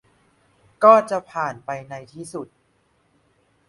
[0.83, 2.47] ก็จะผ่านไปในที่สุด